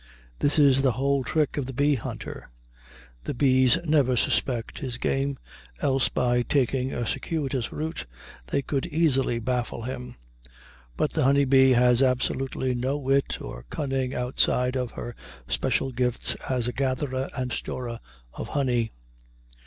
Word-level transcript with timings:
This 0.39 0.57
is 0.57 0.81
the 0.81 0.93
whole 0.93 1.23
trick 1.23 1.57
of 1.57 1.67
the 1.67 1.73
bee 1.75 1.93
hunter. 1.93 2.49
The 3.25 3.35
bees 3.35 3.77
never 3.85 4.17
suspect 4.17 4.79
his 4.79 4.97
game, 4.97 5.37
else 5.79 6.09
by 6.09 6.41
taking 6.41 6.91
a 6.91 7.05
circuitous 7.05 7.71
route 7.71 8.07
they 8.47 8.63
could 8.63 8.87
easily 8.87 9.37
baffle 9.37 9.83
him. 9.83 10.15
But 10.97 11.13
the 11.13 11.21
honey 11.23 11.45
bee 11.45 11.73
has 11.73 12.01
absolutely 12.01 12.73
no 12.73 12.97
wit 12.97 13.39
or 13.43 13.65
cunning 13.69 14.15
outside 14.15 14.75
of 14.75 14.93
her 14.93 15.15
special 15.47 15.91
gifts 15.91 16.33
as 16.49 16.67
a 16.67 16.73
gatherer 16.73 17.29
and 17.37 17.51
storer 17.51 17.99
of 18.33 18.47
honey. 18.47 18.91